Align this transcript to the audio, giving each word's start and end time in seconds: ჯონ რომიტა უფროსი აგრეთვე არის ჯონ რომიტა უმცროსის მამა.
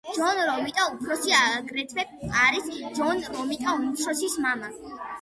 ჯონ 0.13 0.39
რომიტა 0.45 0.85
უფროსი 0.93 1.35
აგრეთვე 1.41 2.07
არის 2.47 2.73
ჯონ 2.99 3.25
რომიტა 3.39 3.79
უმცროსის 3.81 4.43
მამა. 4.49 4.77